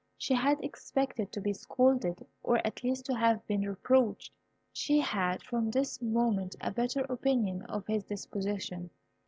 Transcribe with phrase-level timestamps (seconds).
[0.17, 4.33] She had expected to be scolded, or at least to have been reproached.
[4.73, 8.89] She had from this moment a better opinion of his disposition.